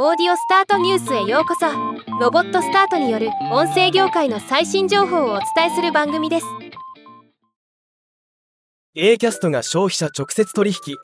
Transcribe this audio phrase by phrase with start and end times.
[0.00, 1.66] オーディオスタートニュースへようこそ。
[2.20, 6.46] ロボットスタートによる音声業界の最新情報をお伝えする番組です。
[8.94, 10.94] A キャストが消費者直接取引。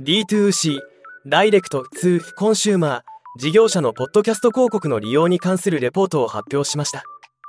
[0.00, 0.78] D2C
[1.26, 3.00] ダイレクト2コンシューマー
[3.40, 7.02] 事業者のポッドキャスト広告の利用に関するレポートを発表しました。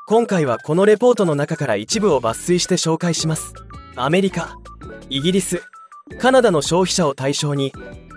[0.08, 3.54] 今回はこのレポートの中から一部を抜粋して紹介します。
[3.96, 4.58] アメリカ
[5.12, 5.62] イギリス
[6.20, 7.72] カナダの消費者を対象に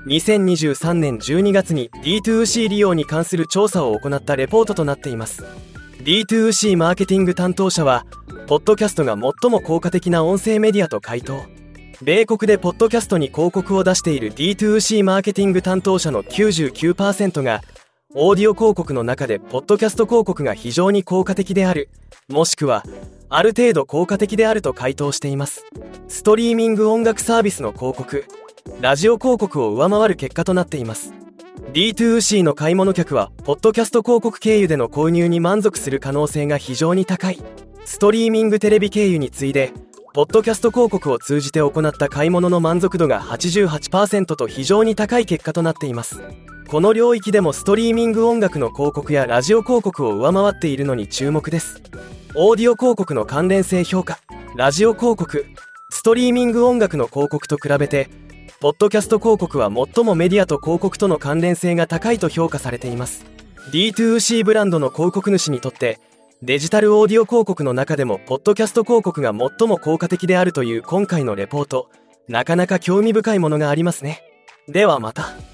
[0.06, 5.44] 2023年12月に D2C 利用に関する調査を行ったレポートとなっています。
[5.98, 8.06] D2C マーケティング担当者は
[8.46, 11.42] ポッドキャストが最も効果的な音声メディアと回答。
[12.02, 17.60] 米国でポッドキャストに広告を出している D2C マーケティング担当者の99%が
[18.14, 21.90] オーディオ広告の中でポッドキャスト広告が非常に効果的である
[22.28, 22.82] もしくは
[23.28, 25.64] ある程度効果的であると回答しています。
[26.08, 28.24] ストリーミング音楽サービスの広告。
[28.78, 31.12] ラジオ広告を上回る結果となっています。
[31.72, 37.38] D2C の買い物客はポッドキャスト広告経由での購入に満足する可能性が非常に高い。
[37.84, 39.72] ストリーミングテレビ経由に次いで
[40.14, 46.22] ポッドキャスト広告を通じて行った買い物の満足度が88%と非常に高い結果となっています。
[46.68, 51.82] この領域でもストリーミング音楽の広告やラジオ広告を上回っているのに注目です。
[52.34, 54.20] オーディオ広告の関連性評価。
[54.56, 55.46] ラジオ広告。
[55.90, 58.08] ストリーミング音楽の広告と比べて
[58.58, 63.24] ポッドキャスト広告は最もメディアと広告との関連性が高いと評価されています。
[63.72, 66.00] D2C ブランドの広告主にとって
[66.42, 71.90] デジタルオーディオ広告の中でもポッドキャスト広告が最も効果的であるという今回のレポート
[72.28, 74.22] なかなか興味深いものがありますね。
[74.68, 75.49] ではまた。